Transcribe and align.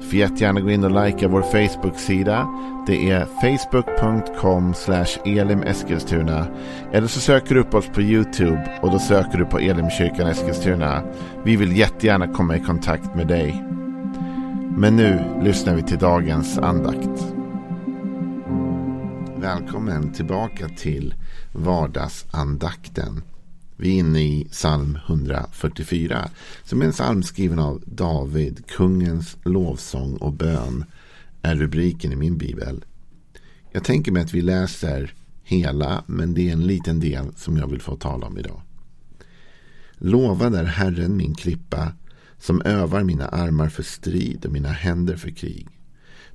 Du 0.00 0.06
får 0.06 0.14
jättegärna 0.14 0.60
gå 0.60 0.70
in 0.70 0.84
och 0.84 1.04
likea 1.04 1.28
vår 1.28 1.42
Facebook-sida. 1.42 2.48
Det 2.86 3.10
är 3.10 3.26
facebook.com 3.40 4.74
elimeskilstuna. 5.24 6.46
Eller 6.92 7.06
så 7.06 7.20
söker 7.20 7.54
du 7.54 7.60
upp 7.60 7.74
oss 7.74 7.88
på 7.94 8.02
YouTube 8.02 8.78
och 8.82 8.90
då 8.90 8.98
söker 8.98 9.38
du 9.38 9.44
på 9.44 9.58
Elimkyrkan 9.58 10.26
Eskilstuna. 10.26 11.02
Vi 11.44 11.56
vill 11.56 11.76
jättegärna 11.76 12.26
komma 12.26 12.56
i 12.56 12.60
kontakt 12.60 13.14
med 13.14 13.26
dig. 13.26 13.64
Men 14.76 14.96
nu 14.96 15.24
lyssnar 15.42 15.74
vi 15.74 15.82
till 15.82 15.98
dagens 15.98 16.58
andakt. 16.58 17.34
Välkommen 19.36 20.12
tillbaka 20.12 20.68
till 20.68 21.14
vardagsandakten. 21.52 23.22
Vi 23.80 23.88
är 23.88 23.98
inne 23.98 24.20
i 24.20 24.48
psalm 24.50 24.98
144. 25.06 26.30
Som 26.64 26.82
är 26.82 26.86
en 26.86 26.92
psalm 26.92 27.22
skriven 27.22 27.58
av 27.58 27.82
David. 27.86 28.66
Kungens 28.66 29.36
lovsång 29.44 30.16
och 30.16 30.32
bön 30.32 30.84
är 31.42 31.56
rubriken 31.56 32.12
i 32.12 32.16
min 32.16 32.38
bibel. 32.38 32.84
Jag 33.72 33.84
tänker 33.84 34.12
mig 34.12 34.22
att 34.22 34.34
vi 34.34 34.42
läser 34.42 35.14
hela. 35.42 36.04
Men 36.06 36.34
det 36.34 36.48
är 36.48 36.52
en 36.52 36.66
liten 36.66 37.00
del 37.00 37.26
som 37.36 37.56
jag 37.56 37.66
vill 37.66 37.80
få 37.80 37.96
tala 37.96 38.26
om 38.26 38.38
idag. 38.38 38.62
Lovad 39.92 40.54
är 40.54 40.64
Herren 40.64 41.16
min 41.16 41.34
klippa. 41.34 41.92
Som 42.38 42.62
övar 42.62 43.04
mina 43.04 43.28
armar 43.28 43.68
för 43.68 43.82
strid 43.82 44.46
och 44.46 44.52
mina 44.52 44.72
händer 44.72 45.16
för 45.16 45.30
krig. 45.30 45.68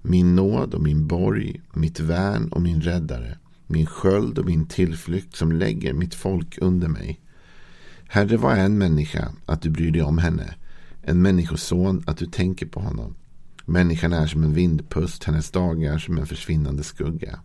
Min 0.01 0.35
nåd 0.35 0.73
och 0.73 0.81
min 0.81 1.07
borg, 1.07 1.61
mitt 1.73 1.99
värn 1.99 2.47
och 2.47 2.61
min 2.61 2.81
räddare. 2.81 3.37
Min 3.67 3.85
sköld 3.85 4.39
och 4.39 4.45
min 4.45 4.67
tillflykt 4.67 5.35
som 5.35 5.51
lägger 5.51 5.93
mitt 5.93 6.15
folk 6.15 6.57
under 6.61 6.87
mig. 6.87 7.19
Herre, 8.13 8.37
vad 8.37 8.57
är 8.57 8.65
en 8.65 8.77
människa 8.77 9.31
att 9.45 9.61
du 9.61 9.69
bryr 9.69 9.91
dig 9.91 10.01
om 10.01 10.17
henne? 10.17 10.55
En 11.01 11.21
människoson 11.21 12.03
att 12.07 12.17
du 12.17 12.25
tänker 12.25 12.65
på 12.65 12.79
honom. 12.79 13.15
Människan 13.65 14.13
är 14.13 14.27
som 14.27 14.43
en 14.43 14.53
vindpust, 14.53 15.23
hennes 15.23 15.51
dagar 15.51 15.97
som 15.97 16.17
en 16.17 16.25
försvinnande 16.25 16.83
skugga. 16.83 17.39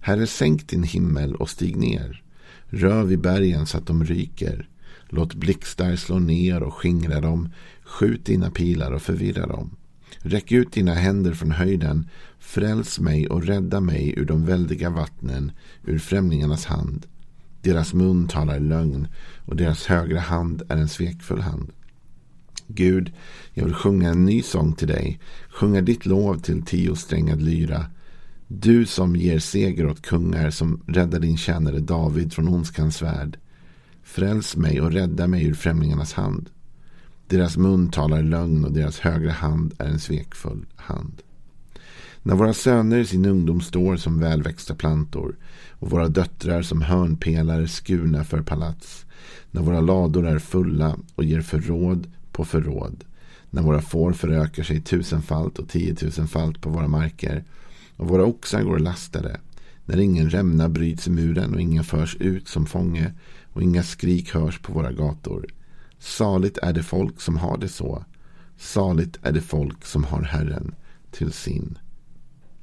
Herre, 0.00 0.26
sänk 0.26 0.68
din 0.68 0.82
himmel 0.82 1.34
och 1.34 1.50
stig 1.50 1.76
ner. 1.76 2.22
Rör 2.64 3.04
vid 3.04 3.20
bergen 3.20 3.66
så 3.66 3.78
att 3.78 3.86
de 3.86 4.04
ryker. 4.04 4.68
Låt 5.08 5.34
blixtar 5.34 5.96
slå 5.96 6.18
ner 6.18 6.62
och 6.62 6.74
skingra 6.74 7.20
dem. 7.20 7.48
Skjut 7.84 8.24
dina 8.24 8.50
pilar 8.50 8.92
och 8.92 9.02
förvirra 9.02 9.46
dem. 9.46 9.76
Räck 10.18 10.52
ut 10.52 10.72
dina 10.72 10.94
händer 10.94 11.32
från 11.32 11.50
höjden. 11.50 12.08
Fräls 12.38 13.00
mig 13.00 13.28
och 13.28 13.42
rädda 13.44 13.80
mig 13.80 14.14
ur 14.16 14.24
de 14.24 14.44
väldiga 14.44 14.90
vattnen, 14.90 15.52
ur 15.84 15.98
främlingarnas 15.98 16.64
hand. 16.64 17.06
Deras 17.66 17.94
mun 17.94 18.28
talar 18.28 18.60
lögn 18.60 19.08
och 19.46 19.56
deras 19.56 19.86
högra 19.86 20.20
hand 20.20 20.62
är 20.68 20.76
en 20.76 20.88
svekfull 20.88 21.40
hand. 21.40 21.72
Gud, 22.66 23.12
jag 23.54 23.64
vill 23.64 23.74
sjunga 23.74 24.10
en 24.10 24.24
ny 24.24 24.42
sång 24.42 24.72
till 24.72 24.88
dig, 24.88 25.20
sjunga 25.48 25.80
ditt 25.80 26.06
lov 26.06 26.38
till 26.38 26.62
tiosträngad 26.62 27.42
lyra. 27.42 27.86
Du 28.48 28.86
som 28.86 29.16
ger 29.16 29.38
seger 29.38 29.86
åt 29.86 30.02
kungar, 30.02 30.50
som 30.50 30.82
räddar 30.86 31.20
din 31.20 31.36
tjänare 31.36 31.78
David 31.78 32.32
från 32.32 32.48
ondskans 32.48 33.02
värld. 33.02 33.38
Fräls 34.02 34.56
mig 34.56 34.80
och 34.80 34.92
rädda 34.92 35.26
mig 35.26 35.46
ur 35.46 35.54
främlingarnas 35.54 36.12
hand. 36.12 36.50
Deras 37.28 37.56
mun 37.56 37.90
talar 37.90 38.22
lögn 38.22 38.64
och 38.64 38.72
deras 38.72 38.98
högra 38.98 39.32
hand 39.32 39.74
är 39.78 39.86
en 39.86 40.00
svekfull 40.00 40.66
hand. 40.76 41.22
När 42.26 42.34
våra 42.34 42.52
söner 42.52 42.98
i 42.98 43.06
sin 43.06 43.26
ungdom 43.26 43.60
står 43.60 43.96
som 43.96 44.20
välväxta 44.20 44.74
plantor 44.74 45.36
och 45.70 45.90
våra 45.90 46.08
döttrar 46.08 46.62
som 46.62 46.82
hörnpelare 46.82 47.68
skurna 47.68 48.24
för 48.24 48.42
palats. 48.42 49.06
När 49.50 49.62
våra 49.62 49.80
lador 49.80 50.26
är 50.26 50.38
fulla 50.38 50.96
och 51.14 51.24
ger 51.24 51.40
förråd 51.40 52.06
på 52.32 52.44
förråd. 52.44 53.04
När 53.50 53.62
våra 53.62 53.80
får 53.80 54.12
förökar 54.12 54.62
sig 54.62 54.80
tusenfalt 54.80 55.58
och 55.58 55.68
tiotusenfalt 55.68 56.60
på 56.60 56.70
våra 56.70 56.88
marker. 56.88 57.44
Och 57.96 58.08
våra 58.08 58.24
oxar 58.24 58.62
går 58.62 58.78
lastade. 58.78 59.40
När 59.84 59.98
ingen 59.98 60.30
rämna 60.30 60.68
bryts 60.68 61.06
i 61.06 61.10
muren 61.10 61.54
och 61.54 61.60
ingen 61.60 61.84
förs 61.84 62.16
ut 62.16 62.48
som 62.48 62.66
fånge 62.66 63.12
och 63.52 63.62
inga 63.62 63.82
skrik 63.82 64.34
hörs 64.34 64.58
på 64.58 64.72
våra 64.72 64.92
gator. 64.92 65.46
Saligt 65.98 66.58
är 66.58 66.72
det 66.72 66.82
folk 66.82 67.20
som 67.20 67.36
har 67.36 67.58
det 67.58 67.68
så. 67.68 68.04
Saligt 68.58 69.18
är 69.22 69.32
det 69.32 69.40
folk 69.40 69.84
som 69.84 70.04
har 70.04 70.22
Herren 70.22 70.74
till 71.10 71.32
sin 71.32 71.78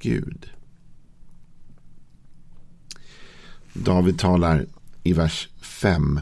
Gud. 0.04 0.46
David 3.74 4.20
talar 4.20 4.66
i 5.04 5.14
vers 5.14 5.50
5 5.62 6.20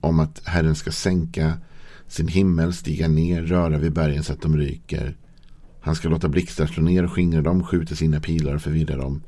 om 0.00 0.20
att 0.20 0.42
Herren 0.44 0.74
ska 0.74 0.92
sänka 0.92 1.58
sin 2.08 2.28
himmel, 2.28 2.72
stiga 2.72 3.08
ner, 3.08 3.42
röra 3.42 3.78
vid 3.78 3.92
bergen 3.92 4.24
så 4.24 4.32
att 4.32 4.42
de 4.42 4.56
ryker. 4.56 5.16
Han 5.80 5.94
ska 5.94 6.08
låta 6.08 6.28
blixtar 6.28 6.66
slå 6.66 6.82
ner 6.82 7.04
och 7.04 7.12
skingra 7.12 7.42
dem, 7.42 7.64
skjuta 7.64 7.94
sina 7.94 8.20
pilar 8.20 8.54
och 8.54 8.62
förvirra 8.62 8.96
dem. 8.96 9.22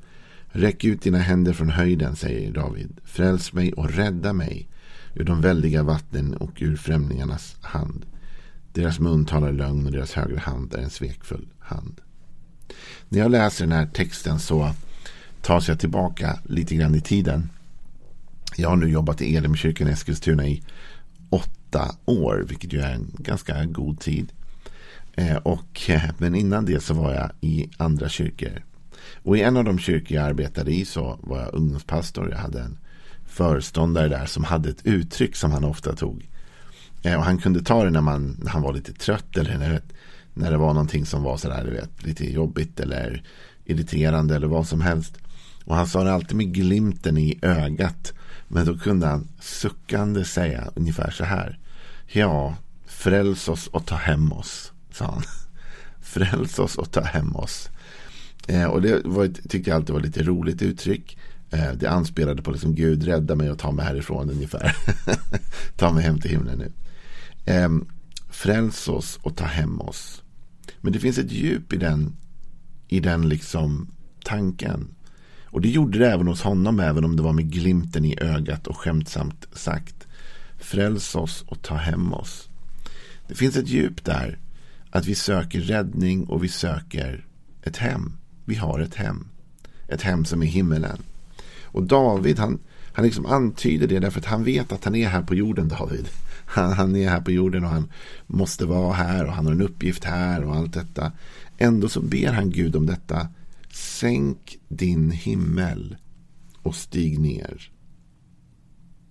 Räck 0.47 0.85
ut 0.85 1.03
dina 1.03 1.19
händer 1.19 1.53
från 1.53 1.71
höjden, 1.71 2.17
säger 2.17 2.53
David. 2.53 3.01
Fräls 3.05 3.53
mig 3.53 3.73
och 3.73 3.91
rädda 3.91 4.33
mig 4.33 4.69
ur 5.15 5.25
de 5.25 5.41
väldiga 5.41 5.83
vattnen 5.83 6.35
och 6.35 6.53
ur 6.59 6.77
främlingarnas 6.77 7.57
hand. 7.61 8.07
Deras 8.73 9.01
mun 9.01 9.25
talar 9.25 9.53
lögn 9.53 9.87
och 9.87 9.93
deras 9.93 10.13
högra 10.13 10.41
hand 10.41 10.75
är 10.75 10.79
en 10.79 10.91
svekfull 10.91 11.49
hand. 11.59 12.01
När 13.09 13.19
jag 13.19 13.31
läser 13.31 13.65
den 13.67 13.79
här 13.79 13.87
texten 13.87 14.39
så 14.39 14.75
tas 15.43 15.69
jag 15.69 15.81
tillbaka 15.81 16.39
lite 16.45 16.75
grann 16.75 16.95
i 16.95 17.01
tiden. 17.01 17.51
Jag 18.57 18.69
har 18.69 18.77
nu 18.77 18.89
jobbat 18.89 19.23
i 19.23 19.37
Elimkyrkan 19.37 19.89
i 19.89 19.91
Eskilstuna 19.91 20.47
i 20.47 20.63
åtta 21.31 21.95
år, 22.05 22.45
vilket 22.49 22.73
ju 22.73 22.81
är 22.81 22.93
en 22.93 23.11
ganska 23.19 23.65
god 23.65 24.01
tid. 24.01 24.33
Eh, 25.15 25.37
och, 25.37 25.91
eh, 25.91 26.03
men 26.19 26.35
innan 26.35 26.65
det 26.65 26.83
så 26.83 26.95
var 26.95 27.15
jag 27.15 27.31
i 27.41 27.71
andra 27.77 28.09
kyrkor. 28.09 28.63
Och 29.23 29.37
i 29.37 29.43
en 29.43 29.57
av 29.57 29.65
de 29.65 29.79
kyrkor 29.79 30.17
jag 30.17 30.27
arbetade 30.27 30.73
i 30.73 30.85
så 30.85 31.19
var 31.23 31.41
jag 31.41 31.55
ungdomspastor. 31.55 32.31
Jag 32.31 32.39
hade 32.39 32.61
en 32.61 32.79
föreståndare 33.27 34.09
där 34.09 34.27
som 34.27 34.45
hade 34.45 34.69
ett 34.69 34.87
uttryck 34.87 35.37
som 35.37 35.53
han 35.53 35.65
ofta 35.65 35.97
tog. 35.97 36.29
Eh, 37.03 37.15
och 37.17 37.25
han 37.25 37.39
kunde 37.39 37.63
ta 37.63 37.85
det 37.85 37.91
när, 37.91 38.01
man, 38.01 38.37
när 38.43 38.51
han 38.51 38.63
var 38.63 38.73
lite 38.73 38.93
trött 38.93 39.37
eller 39.37 39.59
när, 39.59 39.83
när 40.35 40.51
det 40.51 40.57
var 40.57 40.75
någonting 40.75 41.07
som 41.07 41.23
var 41.23 41.37
sådär, 41.37 41.65
du 41.65 41.71
vet, 41.71 42.03
lite 42.03 42.33
jobbigt 42.33 42.81
eller 42.81 43.23
irriterande 43.65 44.37
eller 44.37 44.47
vad 44.47 44.67
som 44.67 44.81
helst. 44.81 45.19
Och 45.65 45.77
han 45.77 45.87
sa 45.87 46.05
det 46.05 46.13
alltid 46.13 46.37
med 46.37 46.55
glimten 46.55 47.19
i 47.19 47.39
ögat. 47.43 48.13
Men 48.49 48.67
då 48.67 48.79
kunde 48.79 49.07
han 49.07 49.29
suckande 49.41 50.25
säga 50.25 50.71
ungefär 50.75 51.11
så 51.11 51.25
här. 51.25 51.59
Ja, 52.07 52.57
fräls 52.87 53.49
oss 53.49 53.67
och 53.67 53.87
ta 53.87 53.95
hem 53.95 54.33
oss, 54.33 54.73
sa 54.91 55.05
han. 55.05 55.23
Fräls 56.01 56.59
oss 56.59 56.77
och 56.77 56.91
ta 56.91 57.01
hem 57.01 57.37
oss. 57.37 57.71
Eh, 58.49 58.65
och 58.65 58.83
det 58.83 59.01
var, 59.05 59.27
tyckte 59.27 59.71
jag 59.71 59.77
alltid 59.77 59.95
var 59.95 60.01
lite 60.01 60.23
roligt 60.23 60.63
uttryck. 60.63 61.19
Eh, 61.51 61.73
det 61.73 61.87
anspelade 61.87 62.43
på 62.43 62.51
liksom 62.51 62.75
Gud 62.75 63.05
rädda 63.05 63.35
mig 63.35 63.51
och 63.51 63.59
ta 63.59 63.73
mig 63.73 63.85
härifrån 63.85 64.31
ungefär. 64.31 64.77
ta 65.77 65.93
mig 65.93 66.05
hem 66.05 66.21
till 66.21 66.31
himlen 66.31 66.59
nu. 66.59 66.73
Eh, 67.53 67.71
fräls 68.31 68.89
oss 68.89 69.19
och 69.23 69.37
ta 69.37 69.45
hem 69.45 69.81
oss. 69.81 70.22
Men 70.83 70.93
det 70.93 70.99
finns 70.99 71.19
ett 71.19 71.33
djup 71.33 71.73
i 71.73 71.77
den, 71.77 72.17
i 72.89 73.01
den 73.01 73.29
liksom 73.29 73.89
tanken. 74.25 74.89
Och 75.45 75.61
det 75.61 75.69
gjorde 75.69 75.99
det 75.99 76.11
även 76.11 76.27
hos 76.27 76.43
honom, 76.43 76.81
även 76.81 77.05
om 77.05 77.17
det 77.17 77.23
var 77.23 77.33
med 77.33 77.53
glimten 77.53 78.05
i 78.05 78.19
ögat 78.21 78.67
och 78.67 78.77
skämtsamt 78.77 79.47
sagt. 79.53 80.07
Fräls 80.59 81.15
oss 81.15 81.45
och 81.47 81.63
ta 81.63 81.75
hem 81.75 82.13
oss. 82.13 82.49
Det 83.29 83.35
finns 83.35 83.57
ett 83.57 83.69
djup 83.69 84.05
där. 84.05 84.39
Att 84.91 85.07
vi 85.07 85.15
söker 85.15 85.61
räddning 85.61 86.25
och 86.25 86.45
vi 86.45 86.49
söker 86.49 87.27
ett 87.63 87.77
hem. 87.77 88.13
Vi 88.45 88.55
har 88.55 88.81
ett 88.81 88.95
hem. 88.95 89.29
Ett 89.89 90.03
hem 90.03 90.25
som 90.25 90.43
är 90.43 90.47
himmelen. 90.47 90.99
Och 91.63 91.83
David 91.83 92.39
han, 92.39 92.59
han 92.93 93.05
liksom 93.05 93.27
antyder 93.27 93.87
det 93.87 93.99
därför 93.99 94.19
att 94.19 94.27
han 94.27 94.45
vet 94.45 94.73
att 94.73 94.85
han 94.85 94.95
är 94.95 95.09
här 95.09 95.23
på 95.23 95.35
jorden 95.35 95.69
David. 95.69 96.09
Han, 96.53 96.73
han 96.73 96.97
är 96.97 97.09
här 97.09 97.21
på 97.21 97.31
jorden 97.31 97.65
och 97.65 97.71
han 97.71 97.93
måste 98.27 98.67
vara 98.67 98.93
här 98.93 99.27
och 99.27 99.33
han 99.33 99.47
har 99.47 99.53
en 99.53 99.63
uppgift 99.63 100.05
här 100.05 100.45
och 100.45 100.57
allt 100.57 100.73
detta. 100.73 101.13
Ändå 101.59 101.89
så 101.89 102.01
ber 102.01 102.33
han 102.33 102.51
Gud 102.51 102.77
om 102.77 102.87
detta. 102.87 103.29
Sänk 103.73 104.59
din 104.69 105.11
himmel 105.11 105.97
och 106.63 106.75
stig 106.75 107.19
ner. 107.19 107.73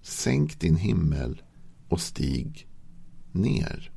Sänk 0.02 0.60
din 0.60 0.76
himmel 0.76 1.42
och 1.88 2.02
stig 2.02 2.68
ner. 3.32 3.92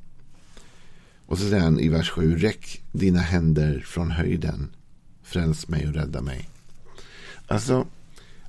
Och 1.25 1.37
så 1.37 1.49
säger 1.49 1.63
han 1.63 1.79
i 1.79 1.89
vers 1.89 2.09
7. 2.09 2.37
Räck 2.37 2.83
dina 2.91 3.19
händer 3.19 3.79
från 3.79 4.11
höjden. 4.11 4.75
Fräls 5.23 5.67
mig 5.67 5.87
och 5.87 5.93
rädda 5.93 6.21
mig. 6.21 6.49
Alltså 7.47 7.87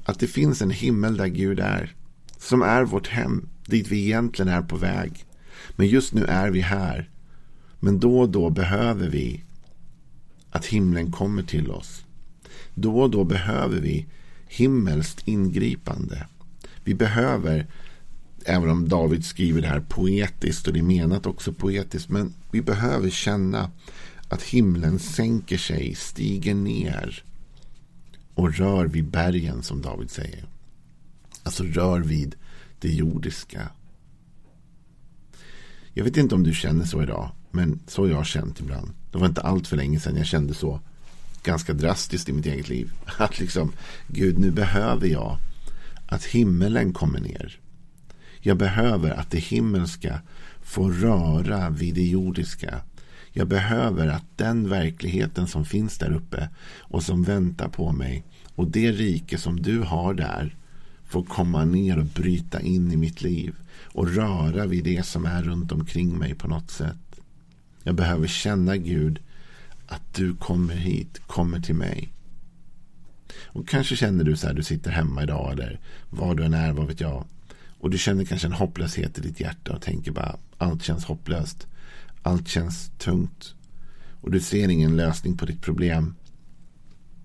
att 0.04 0.18
det 0.18 0.26
finns 0.26 0.62
en 0.62 0.70
himmel 0.70 1.16
där 1.16 1.26
Gud 1.26 1.60
är. 1.60 1.94
Som 2.38 2.62
är 2.62 2.84
vårt 2.84 3.08
hem 3.08 3.48
dit 3.66 3.88
vi 3.88 4.04
egentligen 4.04 4.52
är 4.52 4.62
på 4.62 4.76
väg. 4.76 5.24
Men 5.70 5.86
just 5.86 6.12
nu 6.12 6.24
är 6.24 6.50
vi 6.50 6.60
här. 6.60 7.10
Men 7.80 8.00
då 8.00 8.18
och 8.18 8.28
då 8.28 8.50
behöver 8.50 9.08
vi 9.08 9.44
att 10.50 10.66
himlen 10.66 11.12
kommer 11.12 11.42
till 11.42 11.70
oss. 11.70 12.04
Då 12.74 13.00
och 13.00 13.10
då 13.10 13.24
behöver 13.24 13.80
vi 13.80 14.06
himmelskt 14.48 15.28
ingripande. 15.28 16.26
Vi 16.84 16.94
behöver, 16.94 17.66
även 18.44 18.70
om 18.70 18.88
David 18.88 19.24
skriver 19.24 19.62
det 19.62 19.68
här 19.68 19.80
poetiskt 19.80 20.66
och 20.66 20.72
det 20.72 20.78
är 20.78 20.82
menat 20.82 21.26
också 21.26 21.52
poetiskt, 21.52 22.08
men 22.08 22.34
vi 22.50 22.62
behöver 22.62 23.10
känna 23.10 23.70
att 24.28 24.42
himlen 24.42 24.98
sänker 24.98 25.58
sig, 25.58 25.94
stiger 25.94 26.54
ner 26.54 27.24
och 28.34 28.54
rör 28.54 28.86
vid 28.86 29.04
bergen 29.04 29.62
som 29.62 29.82
David 29.82 30.10
säger. 30.10 30.44
Alltså 31.42 31.64
rör 31.64 32.00
vid 32.00 32.34
det 32.78 32.88
jordiska. 32.88 33.68
Jag 35.92 36.04
vet 36.04 36.16
inte 36.16 36.34
om 36.34 36.42
du 36.42 36.54
känner 36.54 36.84
så 36.84 37.02
idag, 37.02 37.30
men 37.50 37.80
så 37.86 38.02
har 38.02 38.08
jag 38.08 38.26
känt 38.26 38.60
ibland. 38.60 38.90
Det 39.12 39.18
var 39.18 39.26
inte 39.26 39.40
allt 39.40 39.66
för 39.66 39.76
länge 39.76 40.00
sedan 40.00 40.16
jag 40.16 40.26
kände 40.26 40.54
så 40.54 40.80
ganska 41.42 41.72
drastiskt 41.72 42.28
i 42.28 42.32
mitt 42.32 42.46
eget 42.46 42.68
liv. 42.68 42.92
Att 43.18 43.38
liksom, 43.38 43.72
Gud, 44.08 44.38
nu 44.38 44.50
behöver 44.50 45.06
jag 45.08 45.38
att 46.06 46.24
himmelen 46.24 46.92
kommer 46.92 47.20
ner. 47.20 47.60
Jag 48.40 48.56
behöver 48.56 49.10
att 49.10 49.30
det 49.30 49.38
himmelska 49.38 50.20
får 50.62 50.92
röra 50.92 51.70
vid 51.70 51.94
det 51.94 52.06
jordiska. 52.06 52.80
Jag 53.32 53.48
behöver 53.48 54.08
att 54.08 54.24
den 54.36 54.68
verkligheten 54.68 55.46
som 55.46 55.64
finns 55.64 55.98
där 55.98 56.12
uppe 56.12 56.48
och 56.78 57.02
som 57.02 57.22
väntar 57.22 57.68
på 57.68 57.92
mig 57.92 58.24
och 58.54 58.70
det 58.70 58.92
rike 58.92 59.38
som 59.38 59.62
du 59.62 59.80
har 59.80 60.14
där 60.14 60.56
får 61.06 61.24
komma 61.24 61.64
ner 61.64 61.98
och 61.98 62.06
bryta 62.06 62.60
in 62.60 62.92
i 62.92 62.96
mitt 62.96 63.22
liv 63.22 63.54
och 63.82 64.14
röra 64.14 64.66
vid 64.66 64.84
det 64.84 65.06
som 65.06 65.26
är 65.26 65.42
runt 65.42 65.72
omkring 65.72 66.18
mig 66.18 66.34
på 66.34 66.48
något 66.48 66.70
sätt. 66.70 67.20
Jag 67.82 67.94
behöver 67.94 68.26
känna 68.26 68.76
Gud 68.76 69.18
att 69.86 70.14
du 70.14 70.34
kommer 70.34 70.74
hit, 70.74 71.20
kommer 71.26 71.60
till 71.60 71.74
mig. 71.74 72.12
Och 73.44 73.68
kanske 73.68 73.96
känner 73.96 74.24
du 74.24 74.36
så 74.36 74.46
här, 74.46 74.54
du 74.54 74.62
sitter 74.62 74.90
hemma 74.90 75.22
idag 75.22 75.52
eller 75.52 75.80
var 76.10 76.34
du 76.34 76.44
än 76.44 76.54
är, 76.54 76.72
vad 76.72 76.86
vet 76.86 77.00
jag. 77.00 77.24
Och 77.80 77.90
du 77.90 77.98
känner 77.98 78.24
kanske 78.24 78.46
en 78.46 78.52
hopplöshet 78.52 79.18
i 79.18 79.20
ditt 79.20 79.40
hjärta 79.40 79.72
och 79.72 79.82
tänker 79.82 80.12
bara 80.12 80.36
allt 80.58 80.82
känns 80.82 81.04
hopplöst. 81.04 81.66
Allt 82.22 82.48
känns 82.48 82.90
tungt. 82.98 83.54
Och 84.20 84.30
du 84.30 84.40
ser 84.40 84.68
ingen 84.68 84.96
lösning 84.96 85.36
på 85.36 85.46
ditt 85.46 85.62
problem. 85.62 86.14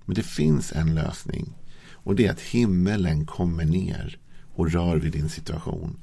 Men 0.05 0.15
det 0.15 0.23
finns 0.23 0.71
en 0.71 0.95
lösning. 0.95 1.53
Och 2.03 2.15
det 2.15 2.27
är 2.27 2.31
att 2.31 2.41
himmelen 2.41 3.25
kommer 3.25 3.65
ner 3.65 4.17
och 4.55 4.71
rör 4.71 4.97
vid 4.97 5.11
din 5.11 5.29
situation. 5.29 5.97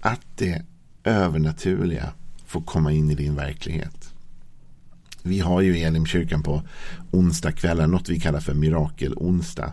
Att 0.00 0.26
det 0.36 0.62
övernaturliga 1.04 2.12
får 2.46 2.60
komma 2.60 2.92
in 2.92 3.10
i 3.10 3.14
din 3.14 3.34
verklighet. 3.34 4.14
Vi 5.22 5.40
har 5.40 5.60
ju 5.60 5.78
i 5.78 5.82
Elimkyrkan 5.82 6.42
på 6.42 6.62
onsdagskvällar 7.10 7.86
något 7.86 8.08
vi 8.08 8.20
kallar 8.20 8.40
för 8.40 8.54
mirakelonsdag. 8.54 9.72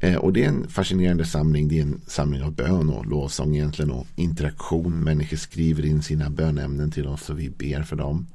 Eh, 0.00 0.14
och 0.14 0.32
det 0.32 0.44
är 0.44 0.48
en 0.48 0.68
fascinerande 0.68 1.24
samling. 1.24 1.68
Det 1.68 1.78
är 1.78 1.82
en 1.82 2.00
samling 2.06 2.42
av 2.42 2.52
bön 2.52 2.90
och 2.90 3.06
lovsång 3.06 3.56
egentligen 3.56 3.90
och 3.90 4.06
interaktion. 4.16 5.04
Människor 5.04 5.36
skriver 5.36 5.86
in 5.86 6.02
sina 6.02 6.30
bönämnen 6.30 6.90
till 6.90 7.06
oss 7.06 7.30
och 7.30 7.38
vi 7.40 7.50
ber 7.50 7.82
för 7.82 7.96
dem. 7.96 8.26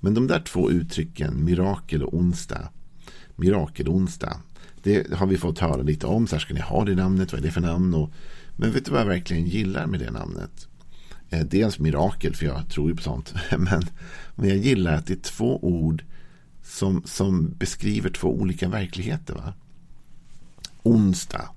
Men 0.00 0.14
de 0.14 0.26
där 0.26 0.40
två 0.40 0.70
uttrycken, 0.70 1.44
mirakel 1.44 2.02
och 2.02 2.14
onsdag. 2.14 2.68
Mirakelonsdag. 3.36 4.40
Det 4.82 5.12
har 5.12 5.26
vi 5.26 5.36
fått 5.36 5.58
höra 5.58 5.82
lite 5.82 6.06
om. 6.06 6.26
Så 6.26 6.36
här 6.36 6.40
ska 6.40 6.54
ni 6.54 6.60
ha 6.60 6.84
det 6.84 6.94
namnet. 6.94 7.32
Vad 7.32 7.40
är 7.40 7.46
det 7.46 7.50
för 7.50 7.60
namn? 7.60 7.94
Och, 7.94 8.10
men 8.56 8.72
vet 8.72 8.84
du 8.84 8.90
vad 8.90 9.00
jag 9.00 9.06
verkligen 9.06 9.46
gillar 9.46 9.86
med 9.86 10.00
det 10.00 10.10
namnet? 10.10 10.68
Eh, 11.30 11.46
dels 11.46 11.78
mirakel, 11.78 12.34
för 12.34 12.46
jag 12.46 12.68
tror 12.68 12.90
ju 12.90 12.96
på 12.96 13.02
sånt. 13.02 13.34
Men, 13.58 13.82
men 14.34 14.48
jag 14.48 14.58
gillar 14.58 14.94
att 14.94 15.06
det 15.06 15.12
är 15.12 15.30
två 15.30 15.64
ord 15.64 16.04
som, 16.62 17.02
som 17.04 17.54
beskriver 17.58 18.10
två 18.10 18.28
olika 18.28 18.68
verkligheter. 18.68 19.34
Va? 19.34 19.54
Onsdag. 20.82 21.48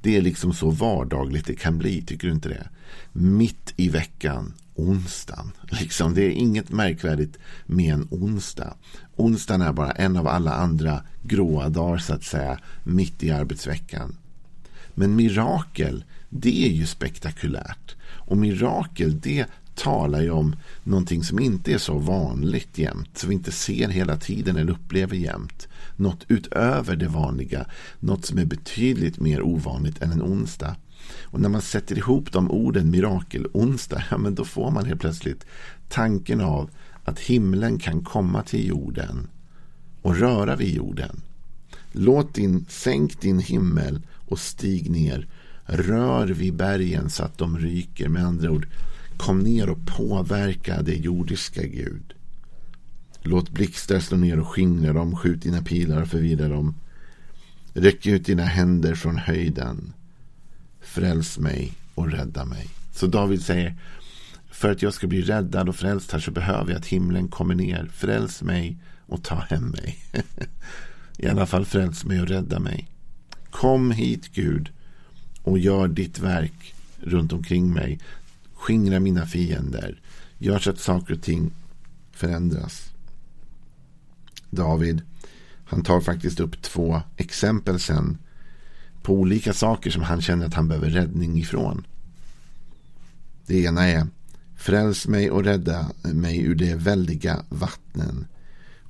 Det 0.00 0.16
är 0.16 0.22
liksom 0.22 0.52
så 0.52 0.70
vardagligt 0.70 1.46
det 1.46 1.54
kan 1.54 1.78
bli, 1.78 2.02
tycker 2.02 2.26
du 2.26 2.34
inte 2.34 2.48
det? 2.48 2.68
Mitt 3.12 3.74
i 3.76 3.88
veckan, 3.88 4.54
onsdagen. 4.74 5.52
Liksom, 5.70 6.14
det 6.14 6.22
är 6.22 6.30
inget 6.30 6.70
märkvärdigt 6.70 7.38
med 7.66 7.94
en 7.94 8.08
onsdag. 8.10 8.74
Onsdagen 9.16 9.62
är 9.62 9.72
bara 9.72 9.90
en 9.90 10.16
av 10.16 10.28
alla 10.28 10.52
andra 10.52 11.02
gråa 11.22 11.68
dagar, 11.68 11.98
så 11.98 12.14
att 12.14 12.24
säga, 12.24 12.58
mitt 12.84 13.22
i 13.22 13.30
arbetsveckan. 13.30 14.16
Men 14.94 15.16
mirakel, 15.16 16.04
det 16.28 16.66
är 16.66 16.70
ju 16.70 16.86
spektakulärt. 16.86 17.96
Och 18.02 18.36
mirakel, 18.36 19.20
det 19.20 19.46
talar 19.78 20.22
ju 20.22 20.30
om 20.30 20.56
någonting 20.84 21.24
som 21.24 21.38
inte 21.38 21.72
är 21.72 21.78
så 21.78 21.98
vanligt 21.98 22.78
jämt. 22.78 23.18
Som 23.18 23.28
vi 23.28 23.34
inte 23.34 23.52
ser 23.52 23.88
hela 23.88 24.16
tiden 24.16 24.56
eller 24.56 24.72
upplever 24.72 25.16
jämt. 25.16 25.68
Något 25.96 26.24
utöver 26.28 26.96
det 26.96 27.08
vanliga. 27.08 27.66
Något 28.00 28.24
som 28.24 28.38
är 28.38 28.44
betydligt 28.44 29.20
mer 29.20 29.42
ovanligt 29.42 30.02
än 30.02 30.12
en 30.12 30.22
onsdag. 30.22 30.76
Och 31.22 31.40
när 31.40 31.48
man 31.48 31.62
sätter 31.62 31.98
ihop 31.98 32.32
de 32.32 32.50
orden 32.50 32.90
mirakelonsdag, 32.90 34.04
ja 34.10 34.18
men 34.18 34.34
då 34.34 34.44
får 34.44 34.70
man 34.70 34.84
helt 34.84 35.00
plötsligt 35.00 35.46
tanken 35.88 36.40
av 36.40 36.70
att 37.04 37.18
himlen 37.18 37.78
kan 37.78 38.04
komma 38.04 38.42
till 38.42 38.66
jorden 38.66 39.28
och 40.02 40.16
röra 40.16 40.56
vid 40.56 40.74
jorden. 40.74 41.20
Låt 41.92 42.34
din, 42.34 42.66
sänk 42.68 43.20
din 43.20 43.38
himmel 43.38 44.02
och 44.28 44.38
stig 44.38 44.90
ner. 44.90 45.26
Rör 45.64 46.26
vid 46.26 46.54
bergen 46.54 47.10
så 47.10 47.24
att 47.24 47.38
de 47.38 47.58
ryker. 47.58 48.08
Med 48.08 48.24
andra 48.24 48.50
ord, 48.50 48.66
kom 49.18 49.38
ner 49.38 49.70
och 49.70 49.86
påverka 49.86 50.82
det 50.82 50.96
jordiska 50.96 51.62
Gud. 51.62 52.14
Låt 53.22 53.50
blixtar 53.50 54.00
slå 54.00 54.16
ner 54.16 54.40
och 54.40 54.48
skingra 54.48 54.92
dem. 54.92 55.16
Skjut 55.16 55.42
dina 55.42 55.62
pilar 55.62 56.02
och 56.02 56.08
förvirra 56.08 56.48
dem. 56.48 56.74
Räck 57.72 58.06
ut 58.06 58.26
dina 58.26 58.44
händer 58.44 58.94
från 58.94 59.16
höjden. 59.16 59.92
Fräls 60.80 61.38
mig 61.38 61.72
och 61.94 62.10
rädda 62.10 62.44
mig. 62.44 62.68
Så 62.92 63.06
David 63.06 63.42
säger 63.42 63.76
för 64.50 64.70
att 64.70 64.82
jag 64.82 64.94
ska 64.94 65.06
bli 65.06 65.22
räddad 65.22 65.68
och 65.68 65.76
frälst 65.76 66.12
här 66.12 66.18
så 66.18 66.30
behöver 66.30 66.70
jag 66.70 66.78
att 66.78 66.86
himlen 66.86 67.28
kommer 67.28 67.54
ner. 67.54 67.90
Fräls 67.92 68.42
mig 68.42 68.78
och 69.06 69.24
ta 69.24 69.34
hem 69.34 69.68
mig. 69.68 69.98
I 71.18 71.26
alla 71.26 71.46
fall 71.46 71.64
fräls 71.64 72.04
mig 72.04 72.20
och 72.20 72.28
rädda 72.28 72.58
mig. 72.58 72.90
Kom 73.50 73.90
hit 73.90 74.32
Gud 74.32 74.70
och 75.42 75.58
gör 75.58 75.88
ditt 75.88 76.18
verk 76.18 76.74
runt 77.00 77.32
omkring 77.32 77.72
mig. 77.72 77.98
Skingra 78.68 79.00
mina 79.00 79.26
fiender. 79.26 80.00
Gör 80.38 80.58
så 80.58 80.70
att 80.70 80.78
saker 80.78 81.14
och 81.14 81.22
ting 81.22 81.50
förändras. 82.12 82.90
David, 84.50 85.02
han 85.64 85.82
tar 85.82 86.00
faktiskt 86.00 86.40
upp 86.40 86.62
två 86.62 87.02
exempel 87.16 87.80
sen 87.80 88.18
på 89.02 89.12
olika 89.14 89.52
saker 89.52 89.90
som 89.90 90.02
han 90.02 90.22
känner 90.22 90.46
att 90.46 90.54
han 90.54 90.68
behöver 90.68 90.90
räddning 90.90 91.38
ifrån. 91.38 91.86
Det 93.46 93.62
ena 93.62 93.88
är 93.88 94.06
Fräls 94.56 95.06
mig 95.06 95.30
och 95.30 95.44
rädda 95.44 95.90
mig 96.02 96.40
ur 96.40 96.54
de 96.54 96.74
väldiga 96.74 97.44
vattnen 97.48 98.26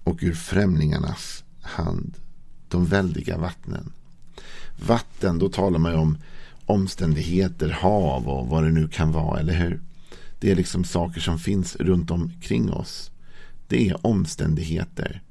och 0.04 0.18
ur 0.20 0.34
främlingarnas 0.34 1.44
hand. 1.60 2.14
De 2.68 2.86
väldiga 2.86 3.38
vattnen. 3.38 3.92
Vatten, 4.86 5.38
då 5.38 5.48
talar 5.48 5.78
man 5.78 5.94
om 5.94 6.18
omständigheter, 6.70 7.68
hav 7.68 8.28
och 8.28 8.48
vad 8.48 8.64
det 8.64 8.70
nu 8.70 8.88
kan 8.88 9.12
vara, 9.12 9.40
eller 9.40 9.54
hur? 9.54 9.80
Det 10.40 10.50
är 10.50 10.56
liksom 10.56 10.84
saker 10.84 11.20
som 11.20 11.38
finns 11.38 11.76
runt 11.76 12.10
omkring 12.10 12.72
oss. 12.72 13.10
Det 13.68 13.88
är 13.88 14.06
omständigheter. 14.06 15.22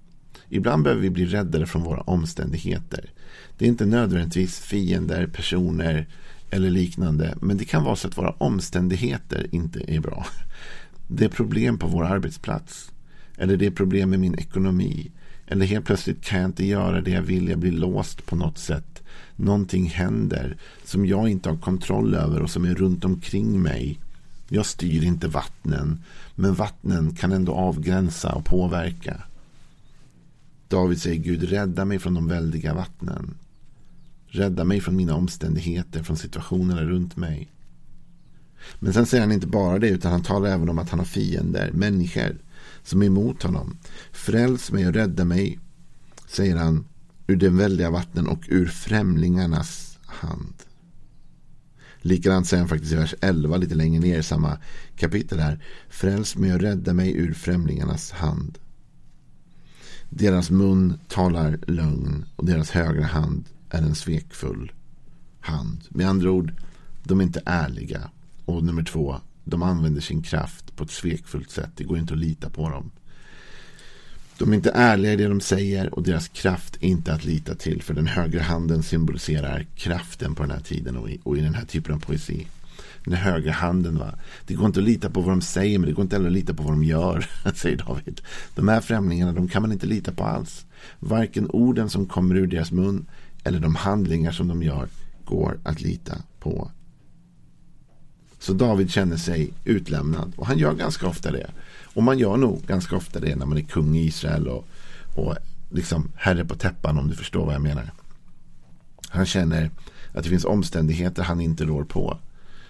Ibland 0.50 0.84
behöver 0.84 1.02
vi 1.02 1.10
bli 1.10 1.26
räddade 1.26 1.66
från 1.66 1.84
våra 1.84 2.02
omständigheter. 2.02 3.12
Det 3.58 3.66
är 3.66 3.70
inte 3.70 3.86
nödvändigtvis 3.86 4.60
fiender, 4.60 5.28
personer 5.28 6.08
eller 6.50 6.70
liknande. 6.70 7.38
Men 7.42 7.58
det 7.58 7.66
kan 7.66 7.84
vara 7.84 7.96
så 7.96 8.08
att 8.08 8.18
våra 8.18 8.32
omständigheter 8.32 9.48
inte 9.52 9.94
är 9.94 10.00
bra. 10.00 10.26
Det 11.08 11.26
är 11.26 11.30
problem 11.30 11.78
på 11.78 11.88
vår 11.88 12.06
arbetsplats. 12.06 12.92
Eller 13.38 13.58
det 13.58 13.66
är 13.66 13.72
problem 13.72 14.10
med 14.10 14.20
min 14.20 14.36
ekonomi. 14.36 15.12
Eller 15.48 15.66
helt 15.66 15.86
plötsligt 15.86 16.24
kan 16.24 16.40
jag 16.40 16.50
inte 16.50 16.66
göra 16.66 17.02
det 17.02 17.12
jag 17.12 17.22
vill. 17.22 17.50
Jag 17.50 17.60
blir 17.60 17.72
låst 17.72 18.26
på 18.26 18.36
något 18.36 18.58
sätt. 18.58 18.97
Någonting 19.36 19.86
händer 19.86 20.58
som 20.84 21.06
jag 21.06 21.30
inte 21.30 21.50
har 21.50 21.58
kontroll 21.58 22.14
över 22.16 22.42
och 22.42 22.50
som 22.50 22.66
är 22.66 22.76
runt 22.76 23.06
omkring 23.06 23.62
mig. 23.62 24.00
Jag 24.50 24.66
styr 24.66 25.04
inte 25.04 25.28
vattnen. 25.28 26.04
Men 26.36 26.54
vattnen 26.54 27.16
kan 27.16 27.32
ändå 27.32 27.54
avgränsa 27.54 28.34
och 28.34 28.46
påverka. 28.46 29.24
David 30.68 31.02
säger 31.02 31.24
Gud 31.24 31.44
rädda 31.44 31.86
mig 31.86 32.00
från 32.00 32.14
de 32.14 32.28
väldiga 32.28 32.74
vattnen. 32.74 33.34
Rädda 34.28 34.64
mig 34.64 34.82
från 34.82 34.96
mina 34.96 35.16
omständigheter, 35.16 36.04
från 36.04 36.18
situationerna 36.18 36.84
runt 36.84 37.18
mig. 37.18 37.52
Men 38.80 38.94
sen 38.94 39.06
säger 39.06 39.22
han 39.24 39.32
inte 39.32 39.48
bara 39.48 39.80
det, 39.80 39.90
utan 39.90 40.12
han 40.12 40.24
talar 40.24 40.50
även 40.50 40.70
om 40.70 40.80
att 40.80 40.90
han 40.90 41.00
har 41.00 41.06
fiender, 41.06 41.72
människor 41.72 42.38
som 42.84 43.02
är 43.02 43.06
emot 43.06 43.44
honom. 43.44 43.78
Fräls 44.12 44.72
mig 44.72 44.88
och 44.88 44.94
rädda 44.94 45.26
mig, 45.26 45.60
säger 46.28 46.56
han, 46.56 46.86
ur 47.28 47.36
den 47.36 47.58
väldiga 47.58 47.90
vattnen 47.90 48.28
och 48.28 48.46
ur 48.48 48.66
främlingarnas 48.66 50.00
hand. 50.06 50.54
Likadant 52.02 52.48
säger 52.48 52.62
han 52.62 52.70
faktiskt 52.70 52.94
i 52.94 52.96
vers 52.96 53.16
11 53.22 53.58
lite 53.58 53.76
längre 53.76 54.00
ner 54.00 54.20
i 54.20 54.24
samma 54.24 54.58
kapitel 54.96 55.40
här. 55.40 55.64
Fräls 55.90 56.36
mig 56.36 56.54
och 56.54 56.60
rädda 56.60 56.94
mig 56.94 57.18
ur 57.18 57.34
främlingarnas 57.34 58.12
hand. 58.12 58.58
Deras 60.10 60.50
mun 60.50 61.00
talar 61.08 61.60
lögn 61.68 62.26
och 62.36 62.46
deras 62.46 62.72
högra 62.72 63.06
hand 63.06 63.46
är 63.70 63.82
en 63.82 63.96
svekfull 63.96 64.72
hand. 65.40 65.84
Med 65.90 66.08
andra 66.08 66.32
ord, 66.32 66.54
de 67.04 67.20
är 67.20 67.24
inte 67.24 67.42
ärliga. 67.46 68.10
Och 68.46 68.64
nummer 68.64 68.84
två, 68.84 69.22
de 69.44 69.64
använder 69.64 70.02
sin 70.02 70.22
kraft 70.22 70.76
på 70.76 70.84
ett 70.84 70.92
svekfullt 70.92 71.52
sätt. 71.52 71.70
Det 71.76 71.84
går 71.84 71.98
inte 71.98 72.14
att 72.14 72.20
lita 72.20 72.50
på 72.50 72.70
dem. 72.70 72.92
De 74.40 74.52
är 74.52 74.56
inte 74.56 74.72
ärliga 74.72 75.14
i 75.14 75.16
det 75.16 75.28
de 75.28 75.42
säger 75.42 75.94
och 75.94 76.04
deras 76.04 76.28
kraft 76.28 76.78
är 76.82 76.88
inte 76.88 77.14
att 77.14 77.26
lita 77.26 77.56
till. 77.56 77.82
För 77.82 77.94
den 77.94 78.08
högra 78.08 78.42
handen 78.42 78.84
symboliserar 78.84 79.66
kraften 79.76 80.36
på 80.36 80.44
den 80.44 80.52
här 80.52 80.60
tiden 80.60 80.98
och 80.98 81.10
i, 81.10 81.20
och 81.24 81.38
i 81.38 81.42
den 81.42 81.56
här 81.56 81.66
typen 81.66 81.96
av 81.96 82.00
poesi. 82.00 82.48
Den 83.04 83.14
högra 83.14 83.52
handen. 83.52 83.98
Va? 83.98 84.14
Det 84.46 84.54
går 84.54 84.66
inte 84.66 84.80
att 84.80 84.86
lita 84.86 85.10
på 85.10 85.22
vad 85.22 85.32
de 85.32 85.42
säger 85.42 85.80
men 85.80 85.90
det 85.90 85.94
går 85.94 86.04
inte 86.04 86.16
heller 86.16 86.28
att 86.28 86.34
lita 86.34 86.54
på 86.54 86.64
vad 86.64 86.72
de 86.72 86.84
gör. 86.84 87.30
Säger 87.56 87.78
David. 87.78 88.22
De 88.56 88.68
här 88.68 88.82
främlingarna 88.82 89.34
de 89.34 89.48
kan 89.48 89.62
man 89.62 89.72
inte 89.72 89.86
lita 89.86 90.12
på 90.12 90.24
alls. 90.24 90.66
Varken 91.00 91.50
orden 91.50 91.90
som 91.90 92.06
kommer 92.06 92.36
ur 92.36 92.48
deras 92.48 92.72
mun 92.72 93.06
eller 93.44 93.60
de 93.60 93.76
handlingar 93.76 94.32
som 94.32 94.48
de 94.48 94.64
gör 94.64 94.88
går 95.26 95.60
att 95.64 95.82
lita 95.82 96.16
på. 96.40 96.72
Så 98.48 98.54
David 98.54 98.92
känner 98.92 99.18
sig 99.18 99.54
utlämnad 99.64 100.34
och 100.36 100.48
han 100.48 100.58
gör 100.58 100.74
ganska 100.74 101.08
ofta 101.08 101.32
det. 101.32 101.52
Och 101.84 102.04
man 102.04 102.20
gör 102.20 102.38
nog 102.38 102.62
ganska 102.68 102.96
ofta 102.96 103.20
det 103.20 103.36
när 103.36 103.46
man 103.46 103.58
är 103.58 103.62
kung 103.62 103.96
i 103.96 104.06
Israel 104.06 104.48
och, 104.48 104.68
och 105.16 105.36
liksom 105.70 106.12
herre 106.16 106.46
på 106.46 106.56
täppan 106.56 107.00
om 107.00 107.08
du 107.08 107.16
förstår 107.16 107.46
vad 107.46 107.56
jag 107.56 107.62
menar. 107.62 107.92
Han 109.10 109.26
känner 109.26 109.72
att 110.14 110.24
det 110.24 110.30
finns 110.30 110.46
omständigheter 110.46 111.24
han 111.24 111.42
inte 111.42 111.66
rår 111.66 111.84
på. 111.84 112.18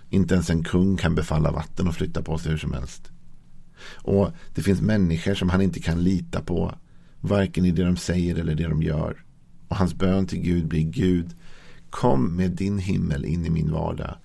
Inte 0.10 0.34
ens 0.34 0.50
en 0.50 0.64
kung 0.64 0.98
kan 0.98 1.16
befalla 1.16 1.52
vatten 1.52 1.88
och 1.88 1.96
flytta 1.96 2.22
på 2.22 2.38
sig 2.38 2.52
hur 2.52 2.58
som 2.58 2.74
helst. 2.74 3.12
Och 3.94 4.32
det 4.56 4.62
finns 4.62 4.82
människor 4.82 5.36
som 5.36 5.50
han 5.50 5.62
inte 5.62 5.80
kan 5.80 6.04
lita 6.04 6.42
på. 6.42 6.76
Varken 7.22 7.66
i 7.66 7.72
det 7.72 7.84
de 7.84 7.98
säger 7.98 8.36
eller 8.36 8.56
det 8.56 8.68
de 8.68 8.84
gör. 8.84 9.24
Och 9.68 9.76
hans 9.76 9.94
bön 9.94 10.28
till 10.28 10.40
Gud 10.40 10.68
blir 10.68 10.84
Gud, 10.84 11.36
kom 11.90 12.36
med 12.36 12.52
din 12.52 12.80
himmel 12.80 13.26
in 13.26 13.46
i 13.46 13.50
min 13.50 13.72
vardag. 13.72 14.18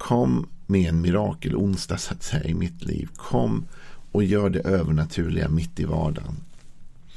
Kom 0.00 0.46
med 0.66 0.88
en 0.88 1.00
mirakelonsdag 1.00 1.96
så 1.98 2.14
att 2.14 2.22
säga 2.22 2.44
i 2.44 2.54
mitt 2.54 2.84
liv. 2.84 3.08
Kom 3.16 3.66
och 4.12 4.24
gör 4.24 4.50
det 4.50 4.60
övernaturliga 4.60 5.48
mitt 5.48 5.80
i 5.80 5.84
vardagen. 5.84 6.36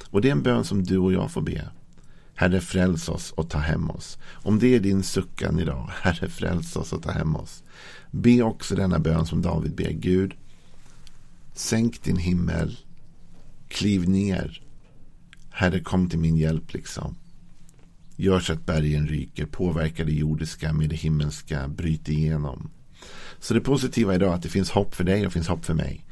Och 0.09 0.21
det 0.21 0.27
är 0.27 0.31
en 0.31 0.43
bön 0.43 0.63
som 0.63 0.83
du 0.83 0.97
och 0.97 1.13
jag 1.13 1.31
får 1.31 1.41
be. 1.41 1.69
Herre 2.35 2.61
fräls 2.61 3.09
oss 3.09 3.31
och 3.31 3.49
ta 3.49 3.57
hem 3.57 3.89
oss. 3.89 4.17
Om 4.31 4.59
det 4.59 4.75
är 4.75 4.79
din 4.79 5.03
suckan 5.03 5.59
idag, 5.59 5.89
Herre 6.01 6.29
fräls 6.29 6.75
oss 6.75 6.93
och 6.93 7.03
ta 7.03 7.11
hem 7.11 7.35
oss. 7.35 7.63
Be 8.11 8.41
också 8.41 8.75
denna 8.75 8.99
bön 8.99 9.25
som 9.25 9.41
David 9.41 9.75
ber. 9.75 9.91
Gud, 9.91 10.33
sänk 11.53 12.03
din 12.03 12.17
himmel, 12.17 12.79
kliv 13.67 14.09
ner. 14.09 14.61
Herre 15.49 15.79
kom 15.79 16.09
till 16.09 16.19
min 16.19 16.35
hjälp 16.35 16.73
liksom. 16.73 17.15
Gör 18.15 18.39
så 18.39 18.53
att 18.53 18.65
bergen 18.65 19.07
ryker, 19.07 19.45
påverka 19.45 20.03
det 20.03 20.11
jordiska 20.11 20.73
med 20.73 20.89
det 20.89 20.95
himmelska, 20.95 21.67
bryt 21.67 22.09
igenom. 22.09 22.69
Så 23.39 23.53
det 23.53 23.61
positiva 23.61 24.15
idag 24.15 24.31
är 24.31 24.35
att 24.35 24.43
det 24.43 24.49
finns 24.49 24.71
hopp 24.71 24.95
för 24.95 25.03
dig 25.03 25.25
och 25.25 25.33
finns 25.33 25.47
hopp 25.47 25.65
för 25.65 25.73
mig. 25.73 26.05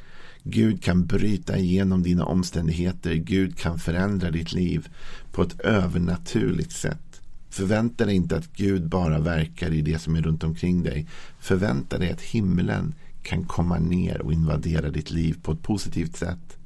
Gud 0.43 0.83
kan 0.83 1.05
bryta 1.05 1.57
igenom 1.57 2.03
dina 2.03 2.25
omständigheter. 2.25 3.13
Gud 3.13 3.57
kan 3.57 3.79
förändra 3.79 4.31
ditt 4.31 4.53
liv 4.53 4.87
på 5.31 5.41
ett 5.41 5.59
övernaturligt 5.59 6.71
sätt. 6.71 7.21
Förvänta 7.49 8.05
dig 8.05 8.15
inte 8.15 8.37
att 8.37 8.53
Gud 8.53 8.89
bara 8.89 9.19
verkar 9.19 9.73
i 9.73 9.81
det 9.81 9.99
som 9.99 10.15
är 10.15 10.21
runt 10.21 10.43
omkring 10.43 10.83
dig. 10.83 11.07
Förvänta 11.39 11.97
dig 11.97 12.11
att 12.11 12.21
himlen 12.21 12.93
kan 13.23 13.43
komma 13.45 13.79
ner 13.79 14.21
och 14.21 14.33
invadera 14.33 14.89
ditt 14.89 15.11
liv 15.11 15.37
på 15.41 15.51
ett 15.51 15.61
positivt 15.61 16.15
sätt. 16.15 16.57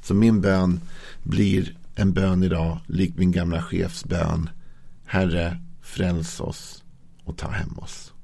Så 0.00 0.14
min 0.14 0.40
bön 0.40 0.80
blir 1.22 1.76
en 1.94 2.12
bön 2.12 2.42
idag, 2.42 2.78
lik 2.86 3.16
min 3.16 3.32
gamla 3.32 3.62
chefs 3.62 4.04
bön. 4.04 4.50
Herre, 5.10 5.58
fräls 5.82 6.40
oss 6.40 6.84
och 7.24 7.36
ta 7.36 7.50
hem 7.50 7.78
oss. 7.78 8.14